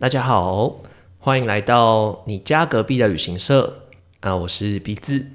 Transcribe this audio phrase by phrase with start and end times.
[0.00, 0.76] 大家好，
[1.18, 3.82] 欢迎来到你家隔壁的旅行社
[4.20, 5.26] 啊，我是鼻子。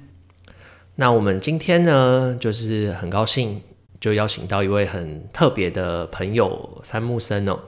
[0.96, 3.62] 那我们今天呢，就是很高兴
[4.00, 7.60] 就邀请到一位很特别的朋友三木森哦。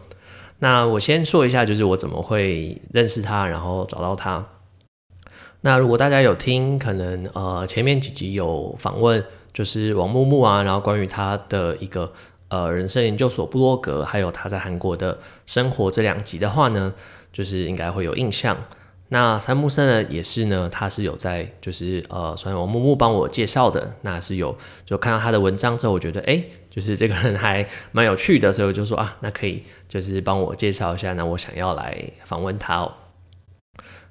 [0.58, 4.44] 那我先说一下，就是我怎么会认识他，然后找到他。
[5.60, 12.12] 那如果大家有听，可能呃前面几集有访问，就是王木木啊，然后关于他的一个
[12.48, 16.92] 呃人生研究所布洛格，还有他在韩国的生活这两集的话呢，
[17.32, 18.56] 就是应该会有印象。
[19.10, 32.92] 那三木森呢，也是呢，他是有在就是呃，算王木木帮我介绍的，那是有就看到他的文章之后，我觉得哎，就是这个人还蛮有趣的，所以我就说啊，那可以就是帮我介绍一下，那我想要来访问他哦。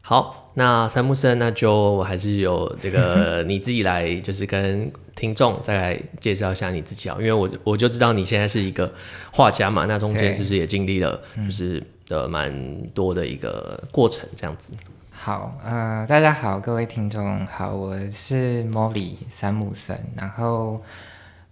[0.09, 8.89] 好，那三木森，那就我还是有这个 你自己来，就是跟听众再来介绍一下你自己啊，因为我我就知道你现在是一个
[9.33, 14.71] 画家嘛，那中间是不是也经历了就是呃蛮多的一个过程这样子？
[15.11, 20.81] 好，呃，大家好，各位听众好，我是 Molly 三木森，然后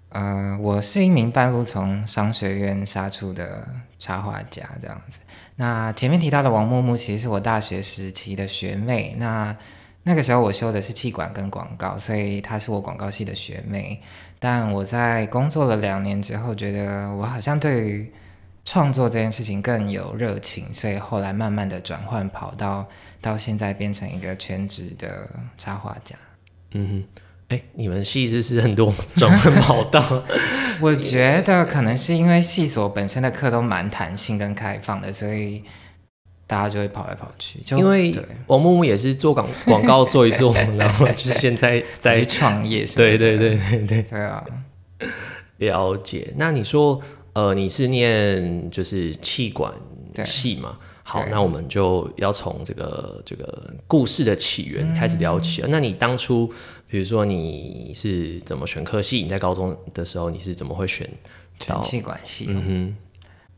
[0.09, 3.67] 呃，我是一名半路从商学院杀出的
[3.99, 5.19] 插画家，这样子。
[5.57, 9.15] 那前面提到的王木木，其实是我大学时期的学妹。
[9.17, 9.55] 那
[10.03, 14.01] 那个时候我修的是气管跟广告，所以她是我广告系的学妹。
[14.39, 18.13] 但我在工作了两年之后，觉得我好像对于
[18.63, 22.87] 创作这件事情更有热情，所以后来慢慢的转换跑道，
[23.19, 26.15] 到现在变成一个全职的插画家。
[26.71, 27.21] 嗯哼。
[27.49, 30.23] 哎，你们系是不是很多转换跑道？
[30.81, 35.61] 我觉得可能是因为系所本身的课都蛮弹性跟开放的，所以
[36.47, 37.59] 大家就会跑来跑去。
[37.59, 38.15] 就因为
[38.47, 42.83] 王木木也是做广广告做一做，然后就是现在在 创业。
[42.95, 44.43] 对对对对对对啊！
[45.57, 46.33] 了解。
[46.37, 46.99] 那你说，
[47.33, 49.71] 呃，你是念就是气管
[50.25, 50.77] 系嘛？
[51.07, 55.67] 好，那我们就要从这个这个故事的起源开始聊起了。
[55.69, 56.51] 那你当初，
[56.87, 59.19] 比如说你是怎么选科系？
[59.21, 61.07] 你在高中的时候你是怎么会选
[61.59, 62.47] 全气管系？
[62.49, 62.95] 嗯哼，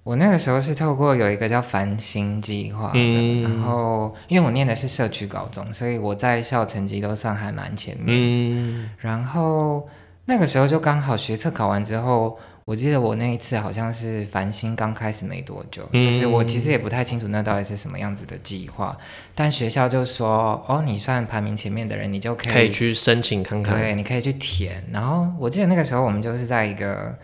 [0.03, 8.90] 我那个时候是透过有一个叫繁星计划的，然后因为我念的是社区高中，所以我在校成绩都算还蛮前面的。
[8.97, 9.88] 然后
[10.25, 12.38] 那个时候就刚好学测考完之后。
[12.68, 18.98] 我记得我那一次好像是繁星刚开始没多久，就是我其实也不太清楚那到底是什么样子的计划，
[19.34, 24.84] 但学校就说哦，你算排名前面的人，你就可以可以去申请看看，对，你可以去填。
[24.92, 27.18] 然后我记得那个时候我们就是在一个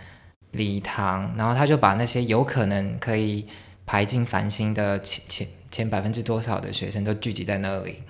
[0.51, 3.45] 礼堂，然后他就把那些有可能可以
[3.85, 8.01] 排进繁星的前前前百分之多少的学生都聚集在那里，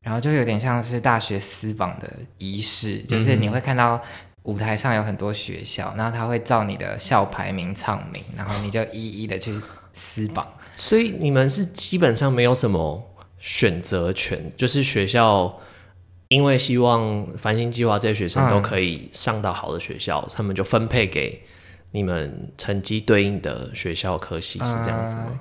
[0.00, 4.00] 然后就有点像是大学私榜的仪式，就是你会看到。
[4.48, 9.54] 舞台上有很多学校，然后他会照你的校排名唱名，然后你就一一的去
[9.92, 10.48] 撕榜。
[10.74, 15.60] 所以你们是基本上没有什么选择权，就是学校
[16.28, 21.42] 因为希望繁星计划这些学生都可以上到好的学校，他们就分配给
[21.90, 25.38] 你们成绩对应的学校科系，是这样子吗？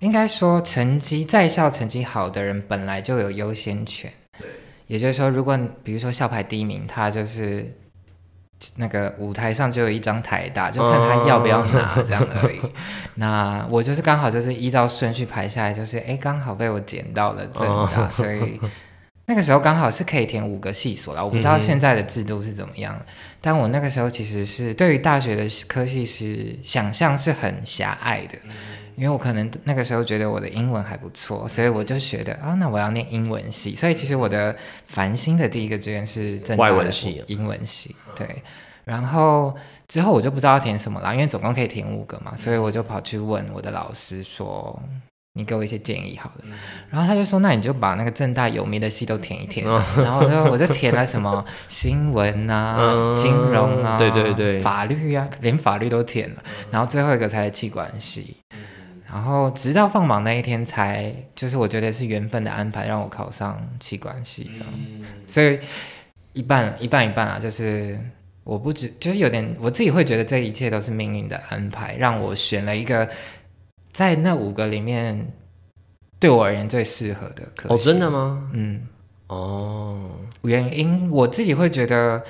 [0.00, 4.12] 应该说，成绩在校成绩好的人本来就有优先权。
[4.38, 4.46] 对，
[4.88, 7.64] 也就是说，如果比如说校排第一名，他就是。
[8.76, 12.58] 那个舞台上就有一张台大，就看他要不要拿这样而已。
[13.16, 18.58] 那我就是刚好就是依照顺序排下来，就是哎刚好被我捡到了正大，所以
[19.26, 21.24] 那个时候刚好是可以填五个系所了。
[21.24, 23.00] 我不知道现在的制度是怎么样，
[23.40, 28.38] 但我那个时候其实是对于大学的科系是想象是很狭隘的。
[28.96, 33.76] 因为我可能那个时候觉得我的英文还不错，所以我就觉得啊，那我要念英文系。
[33.76, 34.56] 所以其实我的
[34.86, 37.94] 繁星的第一个志愿是外文系，英文系。
[38.14, 38.42] 对，
[38.84, 39.54] 然后
[39.86, 44.82] 之后我就不知道要填什么了，因为总共可以填五个嘛，所以我就跑去问我的老师说
[45.36, 46.44] ：“你给我一些建议好了。”
[46.90, 49.64] 然后他就说：“那你就把那个正大有名的系都填一填。”
[49.98, 56.42] 然后我就我就填了什么 新闻啊、金融啊、对对对、法律啊，连法律都填了。
[56.70, 58.36] 然后最后一个才是气管系。
[59.08, 64.66] 然后直到放榜那一天，才就是我觉得是缘分的安排，让我考上气管系的。
[65.28, 65.60] 所以
[66.32, 67.96] 一半一半一半啊，就是
[68.42, 73.08] 我不知，就是有点我自己会觉得这一切都是命运的安排，让我选了一个
[73.96, 75.32] 在那五个里面
[76.20, 77.72] 对我而言最适合的科。
[77.72, 78.50] 哦，真的吗？
[78.52, 78.86] 嗯，
[79.28, 80.10] 哦，
[80.42, 82.22] 原因我自己会觉得。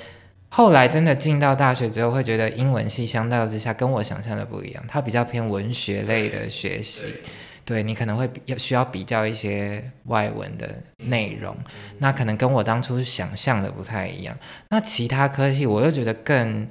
[0.49, 7.05] 后来真的进到大学之后，会觉得英文系相较之下跟我想象的不一样，它比较偏文学类的学习，
[7.65, 11.53] 对你可能会要需要比较一些外文的内容，
[11.99, 14.37] 那可能跟我当初想象的不太一样。
[14.69, 16.65] 那其他科系我又觉得更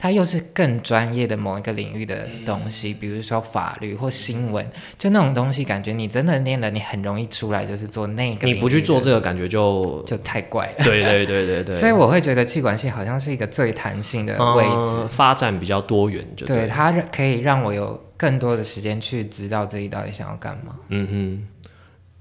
[0.00, 4.66] 它又是更专业的某一个领域的东西，比如说法律或新闻，
[4.96, 8.46] 就那种东西，感觉你真的念了，你很容易出来就是做那个。
[8.46, 10.84] 你不去做这个，感觉就就太怪了。
[10.84, 11.72] 对对对对对。
[11.76, 20.76] 所以我会觉得气管系好像是一个最弹性的位置，发展比较多元，就对它可以让我有更多的时间去知道自己到底想要干嘛。
[20.88, 21.06] 嗯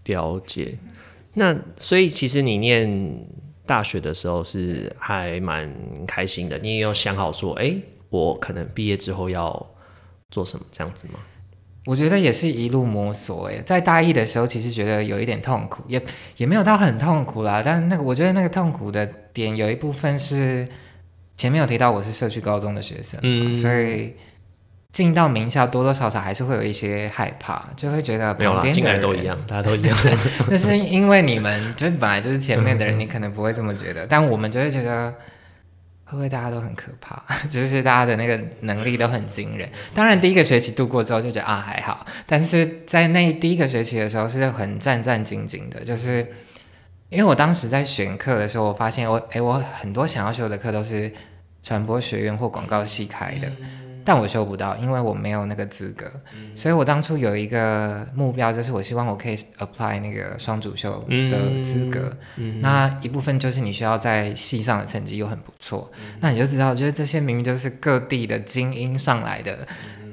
[0.05, 0.77] 哼，了解。
[1.35, 3.25] 那所以其实你念。
[3.69, 5.71] 大学的时候是还蛮
[6.07, 7.75] 开心的，你也有想好说，哎，
[8.09, 9.45] 我可能毕业之后要
[10.31, 11.19] 做什么这样子吗？
[11.85, 16.01] 我觉得也是一路摸索，哎，在大一的时候其实觉得有一点痛苦，也
[16.37, 20.67] 也没有到很痛苦啦，但那个我觉得那个痛苦的点有一部分是
[21.37, 24.15] 前面有提到我是社区高中的学生，嗯，所以。
[24.91, 29.95] 进到名校多多少少还是会有一些害怕，就会觉得旁边的人都一样， 大家都一样。
[30.49, 35.11] 那是因为你们就本来就是前面的人，你可能不会这么觉得， 但我们就会觉得
[36.05, 37.23] 会不会大家都很可怕？
[37.47, 39.69] 就是大家的那个能力都很惊人。
[39.93, 46.27] 当然第一个学期度过之后就觉得啊还好，但是在那第一个学期的时候是很战战兢兢的，就是
[47.09, 51.11] 因为我当时在选课的时候，我发现我哎我很多想要修的课都是
[51.61, 53.47] 传播学院或广告系开的。
[54.09, 56.11] 但我修不到，因为我没有那个资格，
[56.55, 62.11] 所以我当初有一个目标，就是我希望我可以 apply 那个双主修的资格。
[62.59, 65.91] 那一部分就是你需要在系上的成绩又很不错，
[66.21, 69.59] 那你就知道，就是这些明明就是各地的精英上来的，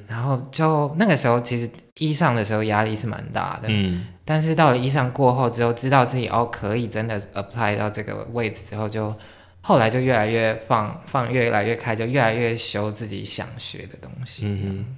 [0.06, 3.68] 然后就那个时候其实一上的时候压力是蛮大的，
[4.26, 9.14] 但是到了一上过后之后，知道自己哦可以真的 apply 到这个位置之后就。
[9.66, 14.42] 后来就越来越放放越来越开，就越来越修自己想学的东西。
[14.44, 14.96] 嗯哼，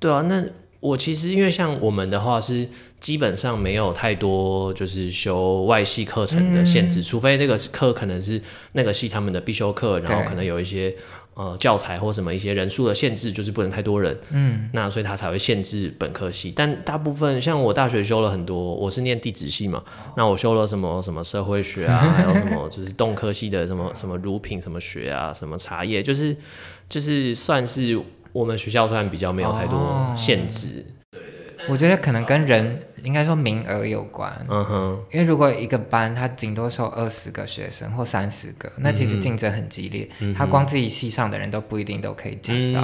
[0.00, 0.42] 对啊，那
[0.80, 2.66] 我其实因为像我们的话是
[2.98, 8.40] 基本上没有太多就是修外系课程的限制，除非这个课可能是
[8.72, 10.96] 那个系他们的必修课，然后可能有一些。
[11.36, 14.18] 呃，教材或什么一些人数的限制，就是不能太多人。
[14.30, 16.50] 嗯，那所以他才会限制本科系。
[16.56, 19.84] 但大部分像我大学修了很多，我是念地质系嘛，
[20.16, 26.34] 那我修了什么什么社会学啊， 还有什么就是动科系的什么什么乳品什么学啊，什么茶叶，就是
[26.88, 28.00] 就是算是
[28.32, 30.86] 我们学校算比较没有太多限制。
[31.68, 42.82] 我觉得可能跟人应该说名额有关，嗯哼，因为如果一个班他顶多收二十个学生或三十个，那其实竞争很激烈，他光自己系上的人都不一定都可以讲到，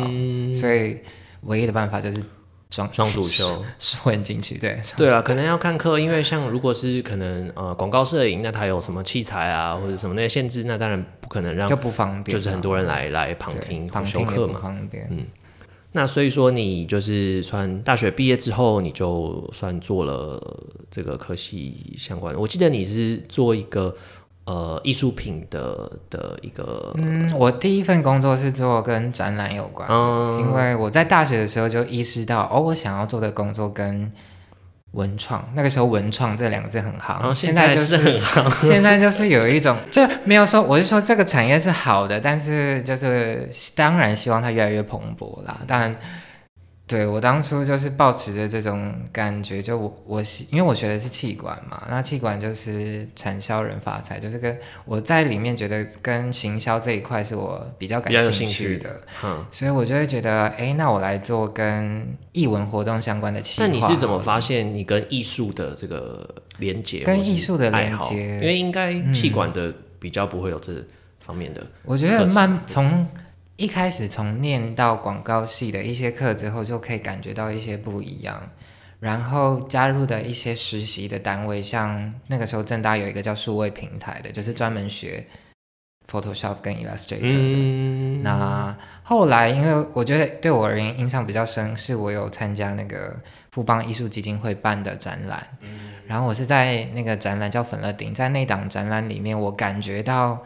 [0.55, 0.99] 所以
[1.43, 2.23] 唯一的办法就是
[2.71, 3.65] 双双主修。
[4.03, 15.27] 混进去，对对啊，可能要看课，因为像如果是可能呃广告摄影，那他有什么器材啊或者什么那些限制，那当然不可能让就不方便，就是很多人来来旁听旁修课嘛，方便，嗯。
[15.93, 20.41] 那所以说，你就是算大学毕业之后，你就算做了
[20.91, 22.35] 这个科系相关。
[22.39, 23.95] 我记得你是做一个
[24.45, 26.93] 呃艺术品的的一个。
[26.97, 29.89] 嗯，我第一份工作是做跟展览有关，
[30.41, 34.11] 因为我在大学的时候就意识到，哦，我想要做的工作跟。
[34.93, 38.49] 文创那个时候，文创这两个字很好，然后现在就是很好。
[38.67, 45.95] 现在就是有一种，就没有说，我是说这个产业是好的，但是就是当然希望它越来越蓬勃啦，当然。
[46.85, 63.67] 对我当初就是抱持着这种感觉，就我我因为我学的是气管嘛，那气管就是产销人发财，就是跟我在里面觉得跟行销这一块是我比较感兴趣的，嗯，所以我就会觉得，哎，那我来做跟艺文活动相关的企划。
[63.67, 67.05] 那你是怎么发现你跟艺术的这个连接？
[67.05, 70.75] 跟艺术的连接，因为应该气管的比较不会有这
[71.25, 71.67] 方面的。
[71.85, 73.07] 我觉得慢从。
[73.63, 78.51] 一开始从念到广告系的一些课之后，就可以感觉到一些不一样。
[78.99, 85.25] 然后加入的一些实习的单位，像那个时候正大有一个叫数位平台的，就是专门学
[86.11, 88.23] Photoshop 跟 Illustrator 的。
[88.25, 93.15] 那后来，因为我觉得对我而言印象比较深，是我有参加那个
[93.53, 95.47] 富邦艺术基金会办的展览。
[96.09, 100.43] 然后我是在那个展览叫粉乐顶，在那档展览里面，我感觉到。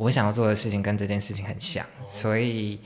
[0.00, 2.80] 我想要做的事情跟这件事情很像，所以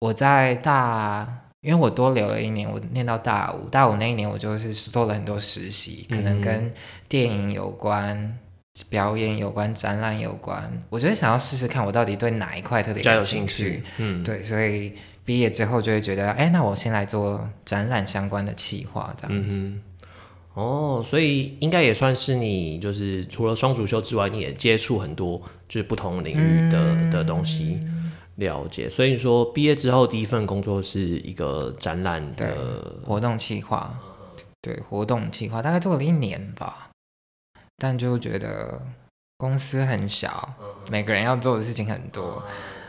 [0.00, 1.26] 我在大，
[1.62, 6.70] 因为我多留了一年，我念到大五，大五那一年我就是做了很多实习，可能跟
[7.08, 8.38] 电影有关、
[8.90, 10.70] 表演有关、展览有关。
[10.90, 13.82] 我觉得想要试试看，我到底对哪一块特别感兴趣。
[13.96, 14.92] 嗯，对，所以
[15.24, 19.72] 毕业之后就会觉得，哎，那我先来做展览相关的企划，这样子。
[20.54, 27.80] 哦，所以应该也算是你，就是除了双主修之外，你也接触很多就是不同领域的的东西，
[28.36, 28.88] 了解。
[28.90, 33.98] 所以说毕业之后第一份工作是一个展览的活动企划，
[34.60, 36.90] 对活动企划大概做了一年吧，
[37.78, 38.82] 但就觉得
[39.38, 40.54] 公司很小，
[40.92, 42.42] 每个人要做的事情很多，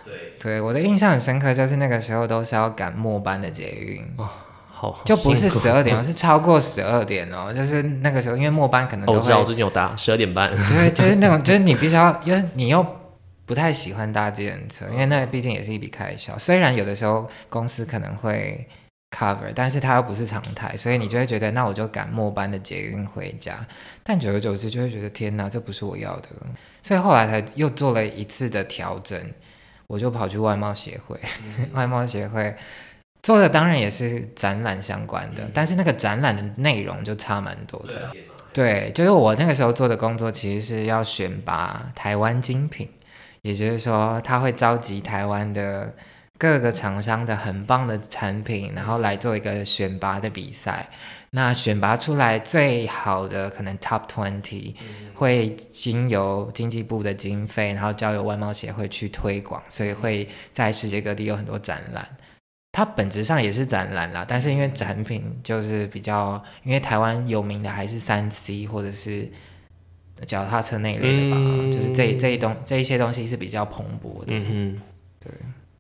[0.04, 0.34] 对。
[0.38, 4.04] 对，我的印象很深刻，就是那个时候都是要赶末班的捷运，
[4.92, 7.54] 好，就不是十二点哦，是超过十二点哦。
[7.54, 10.50] 就是那个时候，因为末班可能哦，都我知道，我，最近有搭十二点半。
[10.68, 12.86] 对， 就是那种，就是你必须要，因为你又
[13.46, 16.38] 不太喜欢搭计程车，因为那毕竟也是一笔开销。
[16.38, 18.68] 虽然有的时候公司可能会
[19.12, 23.66] cover，但是它又不是常态，所以你就会觉得，那我就赶末班的捷运回家。
[24.04, 26.30] 但久而久之，就会觉得天哪，这不是我要的。
[26.82, 29.18] 所以后来才又做了一次的调整，
[29.88, 31.18] 我就跑去外贸协会，
[31.72, 32.54] 外贸协会。
[33.24, 38.12] 做的当然也是展览相关的，但是那个展览的内容就差蛮多的。
[38.52, 42.88] 对，就是我那个时候做的工作，其实是要选拔台湾精品，
[43.42, 45.92] 也就是说，他会召集台湾的
[46.38, 50.90] 各个厂商的很棒的产品，然后来做一个选拔的比赛。
[51.32, 54.76] 那选拔出来最好的可能 Top Twenty
[55.16, 62.08] 会经由经济部的经费，然后交由外贸协会去推广，所以会在世界各地有很多展览。
[62.74, 69.30] 它本质上也是展览啦，但是因为展品就是比较，因为台湾有名的还是三 C 或者是
[70.26, 74.82] 脚踏车那一类的吧，嗯就是这这一东这一些东西是比较蓬勃的，嗯
[75.22, 75.30] 哼，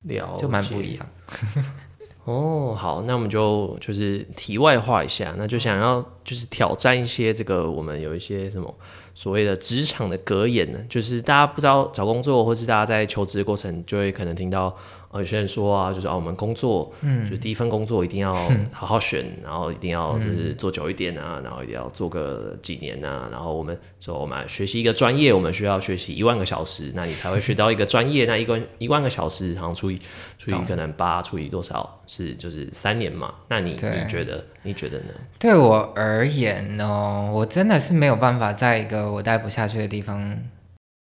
[0.06, 1.06] 对，了就蛮不一样。
[2.26, 8.74] 哦，好，那我们就就是题外话一下，那就想要就是挑战一些这个我们有一些什么
[9.14, 14.74] 所谓的职场的格言呢，就是大家不知道找工作，或是大家在求职的过程，就会可能听到
[15.13, 18.34] 呃有些人说啊，就是啊我们工作，嗯，就第一份工作一定要
[18.72, 30.00] 好好选，然后一定要就是做久一点啊，然后一定要做个几年啊，然后我们说我们学习一个专业，我们需要学习一万个小时，那你才会学到一个专业，那一万一万个小时，然后除以
[30.39, 33.34] 除以可能八除以多少是就是三年嘛？
[33.48, 35.13] 那你你觉得你觉得呢？
[35.38, 40.36] 对我而言呢，我真的是没有办法在一个我待不下去的地方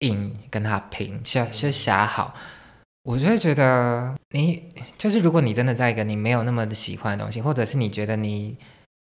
[0.01, 2.35] 硬跟他拼，就就瞎好。
[3.05, 8.57] 我就会觉得你就是，如果你真的在一个你没有那么喜欢的东西，或者是你觉得你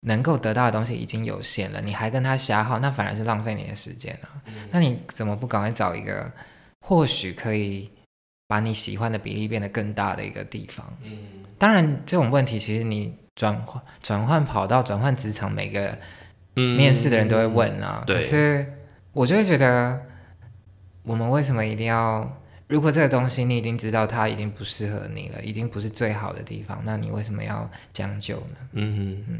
[0.07, 4.41] 能够得到的东西已经有限了，你还跟他瞎耗，那反而是浪费你的时间啊。
[4.71, 6.31] 那你怎么不赶快找一个
[6.81, 7.91] 或许可以
[8.47, 10.85] 把你喜欢的比例变得更大的一个地方？
[11.03, 15.95] 嗯，当然，这种问题其实你转换转换跑道、转换职场，每个
[16.55, 18.03] 嗯面试的人都会问啊。
[18.07, 18.73] 对可是
[19.12, 20.01] 我就会觉得，
[21.03, 22.39] 我们为什么一定要？
[22.67, 28.58] 如果这个东西你已经知道它已经不适合你了，已经不是最好的地方，那你为什么要将就呢？
[28.74, 29.39] 嗯哼嗯。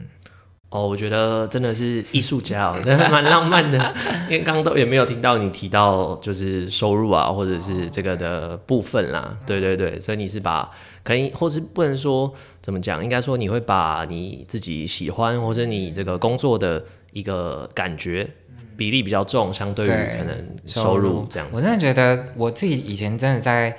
[0.70, 3.78] 哦，我觉得真的是艺术家哦， 真的蛮浪漫的。
[4.24, 9.38] 因为刚刚都也没有听到你提到就是收入啊，或者是这个的部分啦。
[9.46, 10.68] 对对对，所以你是把
[11.04, 18.28] 可以，或是不能说怎么讲，应该说你会把你自己喜欢或者你这个工作的一个感觉
[18.78, 21.56] 比例比较重，相对于可能收入这样子。
[21.56, 23.76] 我真的觉得我自己以前真的在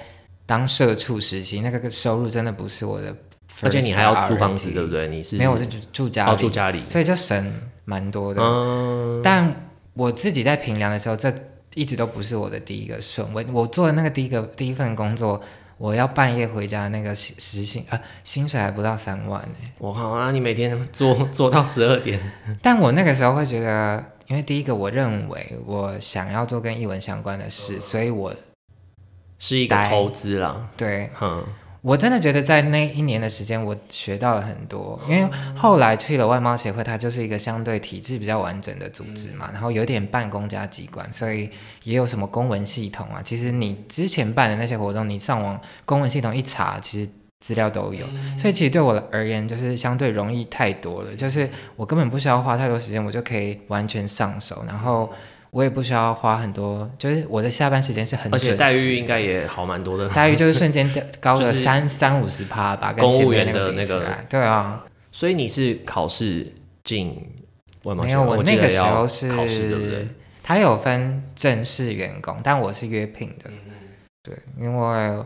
[0.46, 3.14] 当社畜实习，那个收入真的不是我的
[3.62, 5.08] 而且你还要租房子，对不对？
[5.08, 7.52] 你是没有，我是住住家里，哦住家里，所以就省
[7.84, 8.42] 蛮多的。
[8.42, 11.32] 嗯，但我自己在评量的时候，这
[11.74, 13.46] 一直都不是我的第一个顺位。
[13.52, 15.40] 我做的那个第一个第一份工作，
[15.78, 19.54] 我要半夜回家，那个时时薪啊，薪水还不到三万呢。
[19.78, 22.20] 我靠，啊你每天做 做到十二点，
[22.60, 28.34] 但我那个时候会觉得，因为第一个，我认为我想要做跟译文相关的事，所以我
[29.38, 30.68] 是一个投资啦。
[30.76, 31.44] 对嗯，
[31.82, 34.98] 我真的觉得在那一年的时间，我学到了很多。
[35.06, 41.50] 因为后来去了外贸协会，它就是一个相对体制比较完整的组织嘛，然后有点半公家机关，所以
[41.82, 43.20] 也有什么公文系统啊。
[43.22, 47.10] 其实你之前办的那些活动，你上网公文系统一查，其实
[47.44, 48.06] 资料都有。
[48.38, 51.14] 所以其实对我而言，就是相对容易太多了。
[51.14, 51.46] 就是
[51.76, 55.12] 我根本不需要花太多时间，我就可以完全上手，然后。
[55.54, 60.08] 我也不需要花很多，就是我的下班时间是很而准时，且待遇应该也好蛮多的。
[60.08, 67.24] 待遇就是瞬间高了三三五十趴吧，跟公务员的那个对啊，所以你是考试进
[67.84, 70.08] 外贸没有，我那个时候是考试，对不对？
[70.42, 73.48] 他有分正式员工，但我是约聘的，
[74.24, 75.24] 对，因为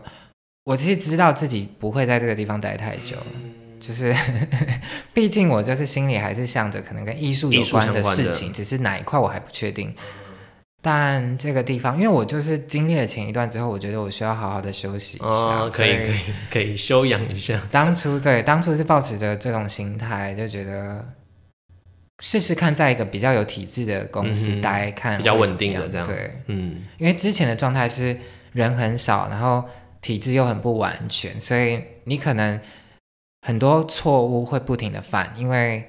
[0.69, 3.15] 我其实知道自己不会在这个地方待太久，
[3.79, 4.15] 就是
[5.15, 9.91] 毕竟我就是心里还是想着可能跟艺术有关的事情，只是哪一块我还不确定。
[10.79, 15.25] 但这个地方，因为我就是经历了前一段之后，我觉得我需要好好的休息一下。
[15.25, 16.19] 哦，可以所可以
[16.51, 17.59] 可以休养一下。
[17.71, 21.03] 当初对，当初是抱持着这种心态，就觉得
[22.19, 28.15] 试试看，在一个比较有体制的公司待，看比较稳定的这样对，嗯因为之前的状态是
[28.51, 29.65] 人很少，然后
[30.01, 32.59] 体制又很不完全，所以你可能
[33.45, 35.87] 很多错误会不停的犯，因为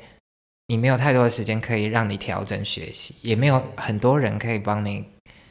[0.67, 5.05] 你没有太多的时间可以让你调整学习，也没有很多人可以帮你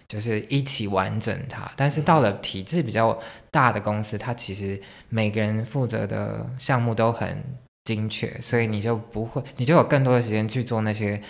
[0.08, 1.70] 就是一起完整它。
[1.76, 3.20] 但是到了体制比较
[3.52, 7.44] 大的公司，它其实每个人负责的项目都很
[7.84, 11.22] 精确，所以你就不会，你就有更多的时间去做那些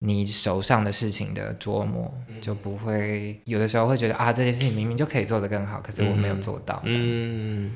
[0.00, 6.80] 你手上的事情的琢磨，就不会有的时候会觉得啊，这件事情明明就可以做得更好，可是我没有做到。
[6.84, 7.70] 嗯。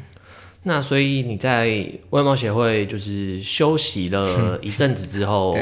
[0.63, 5.55] 那所以你在外貌协会就是休息了 一阵子之后，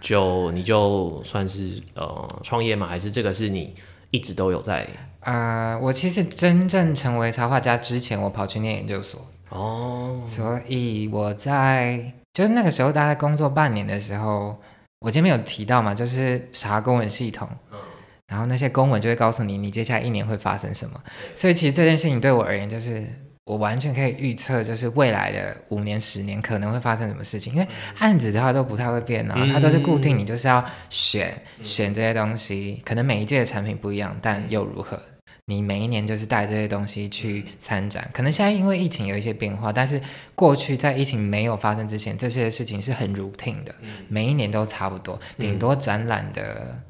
[0.00, 2.86] 就你就算是呃创业嘛？
[2.86, 3.74] 还是这个是你
[4.12, 4.86] 一直都有在？
[5.20, 14.56] 啊，我其实真正成为插画家之前，我跑去念研究所哦，所以我在就是那个时候大概工作半年的时候，
[15.04, 17.78] 我前面有提到嘛，就是查公文系统，嗯，
[18.26, 20.98] 然后那些公文就会告诉你你接下来一年会发生什么，
[21.34, 23.04] 所以其实这件事情对我而言就是。
[23.46, 27.68] 我完全可以预测，就是未来的五年、十年可能会发生什么事情，因为
[27.98, 32.80] 案子的话都不太会变啊，它都是固定，你就是要选选这些东西。
[32.86, 34.98] 可能每一届的产品不一样，但又如何？
[35.46, 38.08] 你每一年就是带这些东西去参展。
[38.12, 40.00] 可能现在因为疫情有一些变化，但是
[40.34, 43.74] 过去在疫情没有发生之前，这些事情是很 routine 的，
[44.08, 46.80] 每一年都差不多，顶多展览的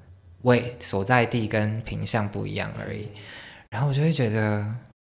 [0.43, 3.09] 位所在地跟品相不一样而已。
[3.71, 4.65] 然后我就会觉得。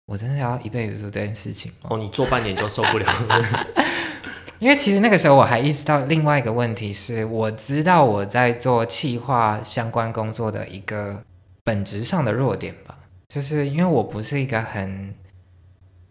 [0.08, 1.98] 我真的要一辈子做这件事情哦？
[1.98, 3.66] 你做半年就受不了了？
[4.60, 11.20] 因为其实那个时候我还意识到另外一个问题是，我知道我在做企划相关工作的一个
[11.64, 12.96] 本质上的弱点吧，
[13.28, 15.14] 就是因为我不是一个很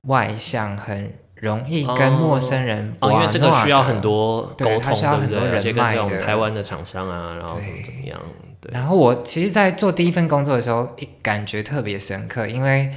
[0.03, 8.19] 外向、很容易跟陌生人哦，因为这个需要很多沟通，需要很多人脉的台湾的厂商啊，然后怎么怎么样？
[8.61, 8.71] 对。
[8.73, 12.93] 然后我其实，在做第一份工作的时候，感觉特别深刻，因为。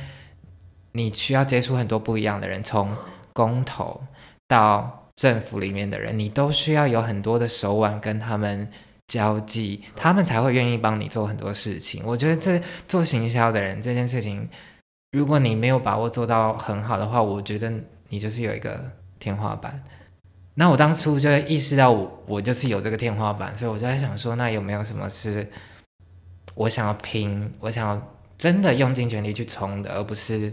[0.93, 2.97] 你需要接触很多不一样的人，从
[3.33, 4.01] 工头
[4.49, 8.69] 到政府里面的人，你都需要有很多的手腕跟他们
[9.08, 12.02] 交际，他们才会愿意帮你做很多事情。
[12.06, 14.49] 我觉得这做行销的人这件事情，
[15.10, 17.73] 如果你没有把握做到很好的话，我觉得
[18.10, 19.82] 你就是有一个天花板。
[20.54, 25.49] 那我当初就意识到我我就是有这个天花板，所以我就在想说，那有没有什么是
[26.54, 30.52] 我想要拼，我想要真的用尽全力去冲的，而不是。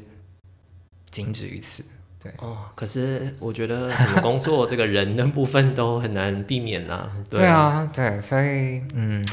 [1.12, 1.82] 仅止于此，
[2.26, 2.58] 对哦。
[2.74, 7.12] 可是我觉得什么工作这个人的部分都很难避免啦。
[7.30, 9.24] 对啊，对，所以嗯，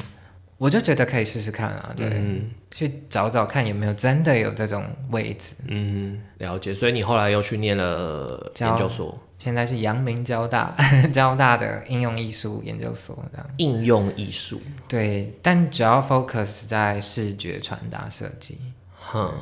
[0.59, 5.55] 我就觉得可以试试看啊，对，去找找看有没有真的有这种位置。
[5.67, 6.75] 嗯，了解。
[6.75, 10.77] 所以你后来又去念了研究所，现在是阳明交大
[11.13, 13.47] 交大的应用艺术研究所这样。
[13.57, 18.59] 应用艺术，对，但主要 focus 在视觉传达设计。
[18.99, 19.33] 哼，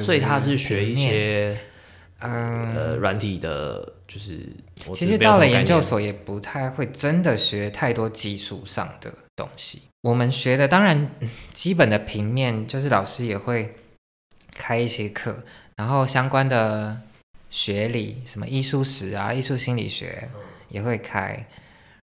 [0.00, 1.58] 所以他是学一些。
[2.22, 4.48] 嗯，呃，软体的，就是
[4.94, 9.82] 其实到了研究所也不太会真的学太多技术上的东西。
[10.02, 11.10] 我们学的当然
[11.52, 13.74] 基本的平面，就是老师也会
[14.54, 15.42] 开一些课，
[15.76, 17.00] 然后相关的
[17.50, 20.28] 学理，什么艺术史啊、艺术心理学
[20.68, 21.46] 也会开，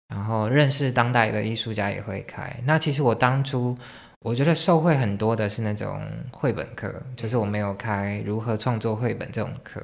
[0.10, 2.62] 然后认识当代的艺术家也会开。
[2.66, 3.78] 那其实我当初。
[4.26, 9.80] 我觉得受惠很多的是那种绘本课，就是我没有开如何创作绘本这种课，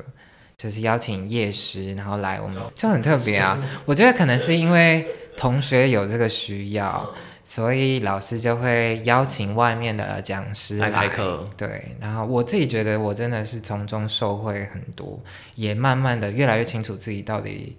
[0.57, 3.63] 就是邀请叶师，然后来我们就很特别啊。
[3.85, 5.05] 我觉得可能是因为
[5.37, 7.07] 同学有这个需要，
[7.43, 11.47] 所以老师就会邀请外面的讲师来开课。
[11.55, 15.19] 对，然后我自己觉得我真的是从中受惠很多，
[15.53, 17.77] 也慢慢的越来越清楚自己到底，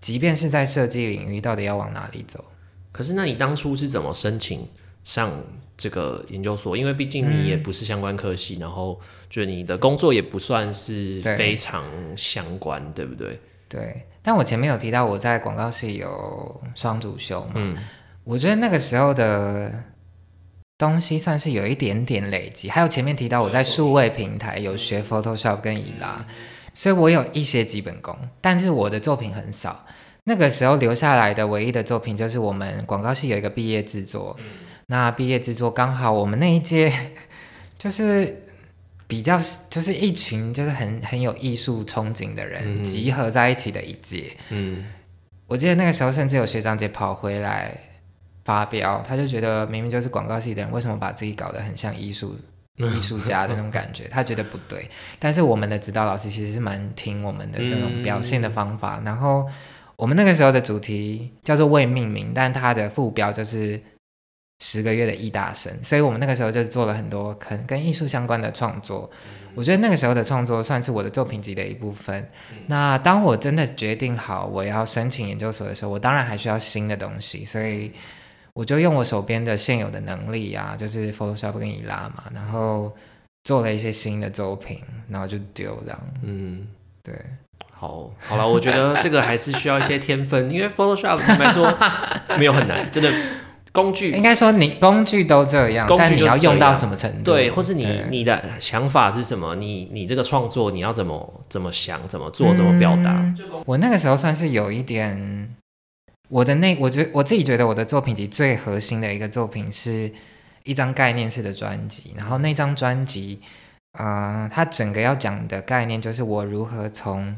[0.00, 2.44] 即便是在设计领域，到底要往哪里走。
[2.90, 4.68] 可是那你当初是怎么申请
[5.04, 5.30] 上？
[5.76, 8.96] 这个研究所，因为毕竟你也不是相关科系，然后
[9.28, 11.82] 就你的工作也不算是非常
[12.16, 13.40] 相关，对不对？
[13.68, 14.06] 对。
[14.22, 17.76] 但我前面有提到我在广告系有双主修嘛，嗯，
[18.22, 19.72] 我觉得那个时候的
[20.78, 22.70] 东西算是有一点点累积。
[22.70, 26.24] 还有前面提到我在数位平台有学 Photoshop 跟伊拉，
[26.72, 29.84] 所以我有一些基本功，但是我的作品很少。
[30.22, 34.38] 那个时候留下来的唯一的作品就是我们广告系有一个毕业制作。
[34.86, 36.92] 那毕业制作刚好我们那一届
[37.78, 38.42] 就是
[39.06, 39.38] 比较
[39.70, 44.36] 就是一群就是很很有艺术憧憬的人集合在一起的一届。
[44.50, 44.84] 嗯，
[45.46, 47.76] 我记得那个时候甚至有学长姐跑回来
[48.44, 52.36] 发飙，他就觉得明明就是广告系的人，为什么把自己搞得很像艺术
[52.76, 54.08] 艺术家的那种感觉？
[54.08, 54.88] 他觉得不对。
[55.18, 59.00] 但是我们的指导老师其实是蛮听我们的这种表现的方法。
[59.04, 59.46] 然后
[59.96, 63.80] 我们那个时候的主题叫做未命名，但它的副标就是。
[64.60, 69.10] 十个月的艺大生，所以我们那个时候就做了很多可能跟艺术相关的创作。
[69.54, 72.28] 我觉得那个时候的创作算是我的作品集的一部分。
[72.66, 77.92] 那当我真的决定好我要申请研究所的时候，我当然还需要新的东西，所以
[78.54, 82.92] 我就用我手边的现有的能力啊，就是 Photoshop 跟伊拉嘛，然后
[83.44, 86.00] 做了一些新的作品，然后就丢这样。
[86.22, 86.66] 嗯，
[87.04, 87.14] 对，
[87.72, 91.72] 好，好了，我觉得这个还是需要一些天分，因为 Photoshop 坦白说
[92.38, 93.12] 没有很难，真的
[93.74, 97.32] 工具应该说你工具都这样，工具但你要用到什么程度？
[97.32, 99.56] 对，或是你你的想法是什么？
[99.56, 103.10] 你你这个创作你要怎么怎么想、怎么做、怎么表达？
[103.10, 105.56] 嗯我那个时候算是有一点，
[106.28, 110.08] 我的那我觉我自己觉得我的作品集最核心的一个作品是
[110.62, 113.40] 一张概念式的专辑，然后那张专辑，
[113.98, 117.36] 呃，它整个要讲的概念就是我如何从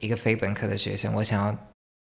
[0.00, 1.54] 一个非本科的学生，我想要。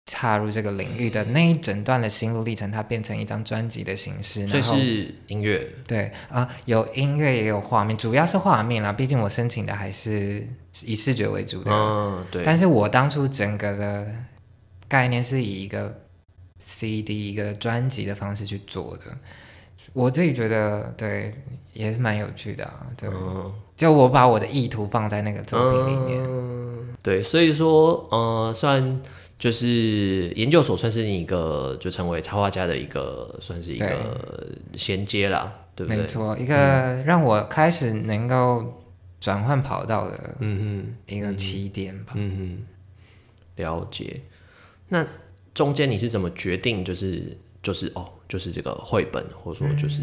[0.07, 8.93] 踏入这个领域的那一整段的心路历程，它变成一张专辑的形式，所以然后是音乐，对啊、有音乐也有画面，主要是画面啦。
[8.93, 10.47] 毕竟我申请的还是
[10.85, 11.73] 以视觉为主的。
[11.73, 14.07] 嗯，对，但是我当初整个的
[14.87, 15.93] 概念是以一个
[16.61, 19.05] CD 一个专辑的方式去做的，
[19.93, 21.35] 我自己觉得对
[21.73, 22.87] 也是蛮有趣的啊。
[22.97, 26.23] 对，嗯就我把我的意图放在那个作品里面。
[26.23, 29.03] 嗯，对，所以说，呃，算
[29.39, 36.03] 就是研究所算是你一个就成为插画家的一个算是一个衔接啦，对不对？
[36.03, 36.55] 没错，一个
[37.05, 38.83] 让我开始能够
[39.21, 42.15] 转换跑道的嗯一个起点吧。
[42.15, 42.37] 哼，嗯
[43.57, 44.21] 哼，了解。
[44.89, 45.07] 那
[45.53, 50.01] 中间你是怎么决定就是就是哦，就是这个绘本，或者说就是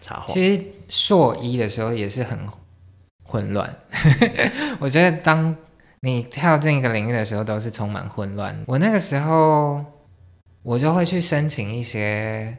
[0.00, 0.26] 插画？
[0.26, 2.38] 其实硕一的时候也是很
[3.24, 3.74] 混乱，
[4.80, 5.54] 我觉得当
[6.00, 8.56] 你跳进一个领域的时候，都是充满混乱。
[8.66, 9.84] 我那个时候，
[10.62, 12.56] 我就会去申请一些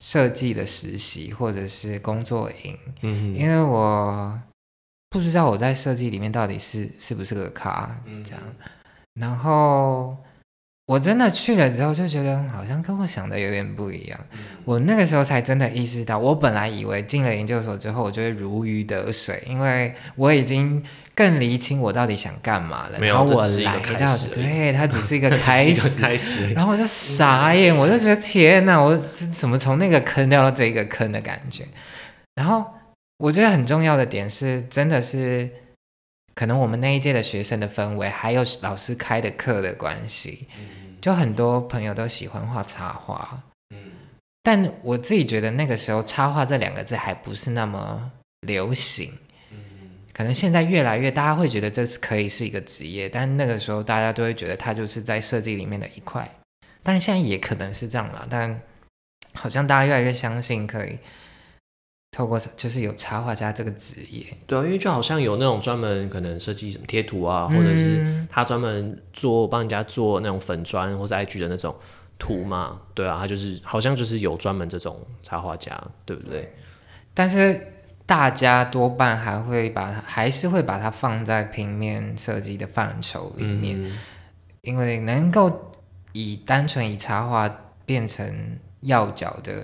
[0.00, 4.40] 设计的实习或者是工作营，嗯，因为我
[5.10, 8.42] 不知道我在设计里面到底是是不是个咖，嗯这样。
[9.14, 10.16] 然后
[10.88, 14.18] 我真的去了之后，就觉得好像跟我想的有点不一样。
[14.32, 20.82] 嗯我那个时候才真的意识到，我本来以为进了研究所之后，我就会如鱼得水，因为我已经
[21.14, 22.98] 更厘清我到底想干嘛了。
[22.98, 26.00] 没有然后我来到，对，它只是一个 开始。
[26.02, 31.64] 开始，然后我就傻眼，我就觉得天哪，我这怎么从那个坑掉到这个坑的感觉？
[32.34, 32.64] 然后
[33.18, 35.50] 我觉得很重要的点是，真的是
[36.38, 40.46] 可能我们那一届的学生的氛围，还有老师开的课的关系，
[41.00, 43.42] 就很多朋友都喜欢画插画。
[43.70, 43.76] 嗯
[44.44, 49.12] 但我自己觉得那个时候“插画”这两个字还不是那么流行，
[49.50, 49.58] 嗯
[50.12, 56.30] 可能现在越来越大家会觉得这是可以是一个职业，但那个时候大家都会觉得它就是在设计里面的一块。
[56.84, 58.60] 当然现在也可能是这样了，但
[59.34, 61.00] 好像大家越来越相信可以
[62.18, 71.72] 透过就是有插画家这个职业，对啊，因为就好像有那种专门可能设计什么贴图啊，或者是嗯他专门做帮人家做那种粉砖或者 IG 的那种
[72.18, 76.52] 图嘛，对啊，他就是好像就是有专门这种插画家，对不对？
[77.14, 77.72] 但是
[78.04, 83.80] 大家多半还会把它还是会把它放在平面设计的范畴里面。
[83.80, 83.96] 嗯
[84.62, 85.70] 因为能够
[86.12, 87.48] 以单纯以插画
[87.86, 89.62] 变成要角的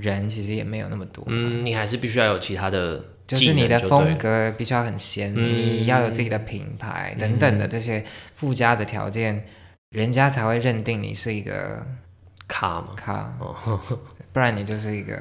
[0.00, 1.24] 人，其实也没有那么多。
[1.28, 9.46] 嗯，你还是必须要有其他的就是你的对风格必须要很鲜明，嗯你要有自己的品牌等等的这些附加的条件，
[9.90, 11.86] 人家才会认定你是一个
[12.48, 13.80] 卡嘛，咖，哦，
[14.32, 15.16] 不然你就是一个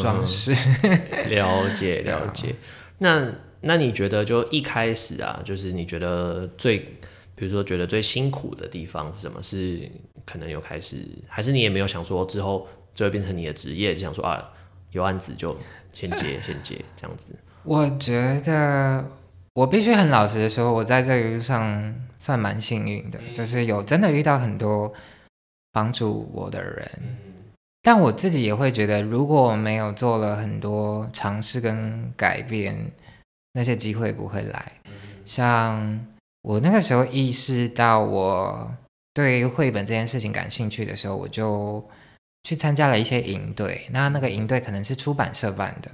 [0.00, 0.52] 装饰。
[1.28, 2.54] 了解 了解。
[2.98, 3.30] 那
[3.62, 6.78] 那你觉得就一开始啊，就是你觉得最，
[7.34, 9.42] 比如说觉得最辛苦的地方是什么？
[9.42, 9.90] 是
[10.24, 14.50] 可能有开始，还是你也没有想说之后就会变成你的职业，就想说啊，
[14.90, 15.56] 有案子就
[15.92, 17.34] 先接先接这样子。
[17.62, 19.04] 我觉得
[19.54, 24.92] 我必须很老实的说，我在这一路上算蛮幸运的，就是有真的遇到很多
[25.72, 26.90] 帮助我的人。
[27.82, 32.92] 但我自己也会觉得，如果我没有做了很多尝试跟改变，
[33.54, 34.72] 那些机会不会来。
[35.24, 35.98] 像
[36.42, 38.70] 我那个时候意识到我
[39.14, 41.82] 对绘本这件事情感兴趣的时候，我就
[42.44, 43.86] 去参加了一些营队。
[43.90, 45.90] 那那个营队可能是出版社办的，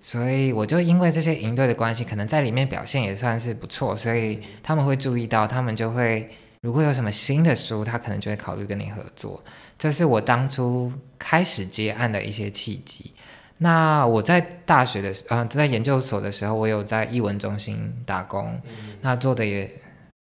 [0.00, 6.28] 所以我就因为这些营队的关系，可能在里面表现也算是不错，所以他们会注意到，他们就会
[6.62, 9.42] 如果有什么新的书，他可能就会考虑跟你合作。
[9.78, 13.12] 这是我当初开始接案的一些契机。
[13.58, 18.60] 那我在大学的时，呃，在研究所的时候，我有在译文中心打工，
[19.00, 19.70] 那做的也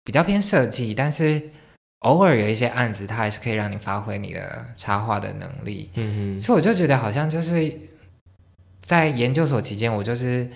[0.03, 1.41] 比较偏设计，但是
[2.01, 5.89] 偶尔有一些案子，它还是可以让你发挥你的插画的能力。
[5.95, 7.73] 嗯所以我就觉得好像就是
[8.81, 10.47] 在研究所期间，我就是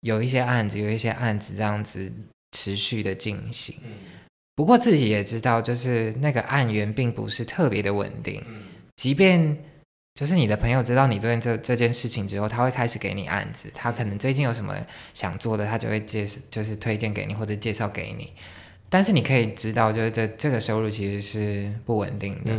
[0.00, 2.12] 有一些案子，有一些案子这样子
[2.52, 3.74] 持续的进行。
[4.56, 8.42] 不过自己也知道，就是那个案源并不是特别的稳定，
[8.96, 9.56] 即便
[10.14, 14.76] 就是你的朋友知道你做这这件事情之后，他会开始给你案子，他可能最近有什么
[15.14, 18.32] 想做的，他就会介就是推荐给你或者介绍给你。
[18.90, 22.52] 但是你可以知道，就是这这个收入其实是不稳定的。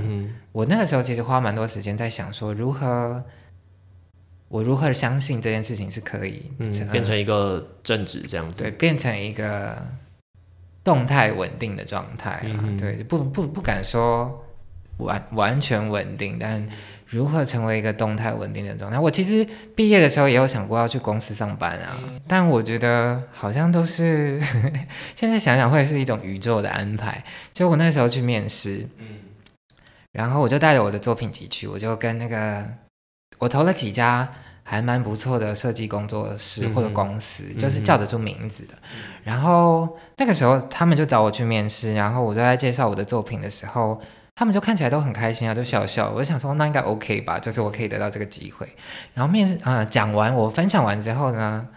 [0.52, 3.24] 我那个时候其实花蛮多时间在想说，如何
[4.48, 6.52] 我如何相信这件事情是可以
[6.92, 9.78] 变成一个正职这样子，对，变成一个
[10.84, 12.70] 动态稳定的状态啊。
[12.80, 14.46] 对，不不不敢说
[14.98, 16.68] 完完全稳定，但。
[17.10, 19.00] 如何成为一个动态稳定的状态？
[19.00, 19.44] 我其实
[19.76, 24.40] 毕业的时候也有想过要去公司上班啊，但我觉得好像都是
[25.16, 27.24] 现在想想会是一种宇宙的安排。
[27.52, 28.88] 就我那时候去面试，
[30.12, 32.64] 然后我就带着我的作品集去，我就跟那个
[33.40, 34.30] 我投了几家
[34.62, 38.76] 还蛮不错的设计工作室或者公司，就是叫得出名字的。
[39.24, 44.00] 然后那个时候他们就找我去面试，然后我就在介绍我的作品的时候。
[44.40, 46.10] 他们就看起来都很开心啊，都笑笑。
[46.12, 48.66] 我就想说，那应该 OK 吧，就是我可以得到这个机会。
[49.14, 51.68] 然后面试啊，讲完我分享完之后呢，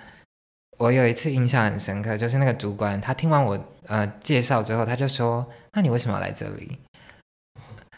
[0.79, 5.45] 我有一次印象很深刻，就是那个主管他听完我呃介绍之后，他就说
[5.75, 6.79] ：“那你为什么要来这里？”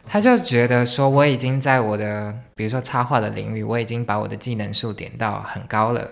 [0.09, 6.09] 他就觉得说，我已经在我的比如说插画的领域，我已经把我的技能数点到很高了。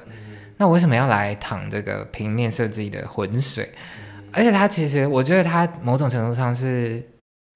[0.58, 3.72] 那我为什么要来淌这个平面设计的浑水？
[4.30, 7.02] 而且他其实，我觉得他某种程度上是。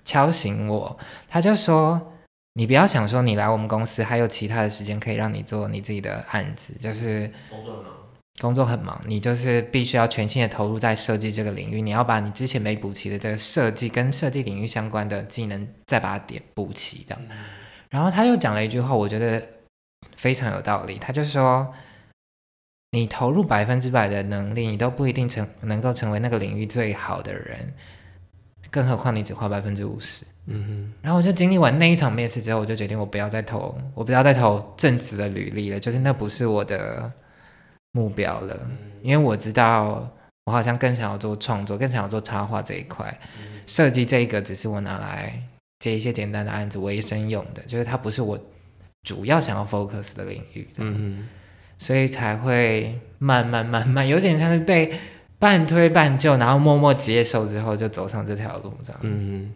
[0.06, 0.96] 敲醒我，
[1.28, 2.14] 他就说
[2.54, 7.92] ：“你不要想说你来我们公司还有其他的时间可以让你做你自己的案子，就是工作很忙，
[8.40, 17.18] 工作很忙，你就是必须要全心的投入在设计这个领域，你要把你之前没补齐的这个设计跟设计领域相关的技能再把它点补齐的。”
[17.90, 19.42] 然后他又讲了一句话，我觉得
[20.16, 21.74] 非常有道理，他就说
[22.92, 27.74] ：“你投入百分之百的能力，你都不一定成能够成为那个领域最好的人。”
[28.70, 30.92] 更何况你只花百分之五十，嗯哼。
[31.02, 37.10] 然后我就经历完那一场面试之后，我就决定我不要再投，我不要再投正职的履历了，就是那不是我的
[37.92, 38.70] 目标了。
[39.02, 40.10] 因为我知道
[40.44, 43.18] 我好像更想要做创作，更想要做插画这一块，
[43.66, 45.40] 设计这一个只是我拿来
[45.78, 48.38] 接一些简单的案子为生用的，就是它不是我
[49.02, 51.28] 主要想要 focus 的领域，嗯哼。
[51.78, 54.98] 所以才会慢慢慢慢有点像是被。
[55.38, 59.00] 半推半就，然后默默接受之后，就走上这条路，这样。
[59.02, 59.52] 嗯，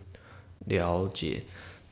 [0.67, 1.41] 了解。